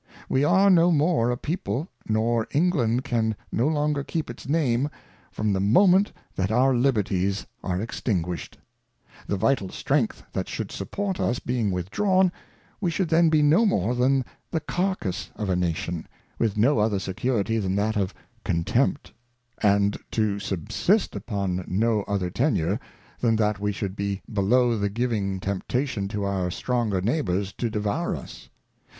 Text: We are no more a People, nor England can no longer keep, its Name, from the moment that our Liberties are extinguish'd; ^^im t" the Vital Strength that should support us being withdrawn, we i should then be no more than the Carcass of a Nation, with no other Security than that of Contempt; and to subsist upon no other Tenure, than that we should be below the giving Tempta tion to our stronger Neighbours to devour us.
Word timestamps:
We 0.27 0.43
are 0.43 0.71
no 0.71 0.91
more 0.91 1.29
a 1.29 1.37
People, 1.37 1.87
nor 2.09 2.47
England 2.49 3.03
can 3.03 3.35
no 3.51 3.67
longer 3.67 4.03
keep, 4.03 4.31
its 4.31 4.49
Name, 4.49 4.89
from 5.31 5.53
the 5.53 5.59
moment 5.59 6.11
that 6.35 6.49
our 6.51 6.73
Liberties 6.73 7.45
are 7.63 7.79
extinguish'd; 7.79 8.53
^^im 8.57 8.57
t" 8.57 8.59
the 9.27 9.37
Vital 9.37 9.69
Strength 9.69 10.23
that 10.33 10.49
should 10.49 10.71
support 10.71 11.19
us 11.19 11.37
being 11.37 11.69
withdrawn, 11.69 12.31
we 12.79 12.89
i 12.89 12.91
should 12.91 13.09
then 13.09 13.29
be 13.29 13.43
no 13.43 13.63
more 13.63 13.93
than 13.93 14.25
the 14.49 14.59
Carcass 14.59 15.29
of 15.35 15.49
a 15.51 15.55
Nation, 15.55 16.07
with 16.39 16.57
no 16.57 16.79
other 16.79 16.97
Security 16.97 17.59
than 17.59 17.75
that 17.75 17.95
of 17.95 18.11
Contempt; 18.43 19.13
and 19.61 19.99
to 20.09 20.39
subsist 20.39 21.15
upon 21.15 21.63
no 21.67 22.01
other 22.07 22.31
Tenure, 22.31 22.79
than 23.19 23.35
that 23.35 23.59
we 23.59 23.71
should 23.71 23.95
be 23.95 24.23
below 24.33 24.79
the 24.79 24.89
giving 24.89 25.39
Tempta 25.39 25.87
tion 25.87 26.07
to 26.07 26.23
our 26.23 26.49
stronger 26.49 27.01
Neighbours 27.01 27.53
to 27.53 27.69
devour 27.69 28.15
us. 28.15 28.49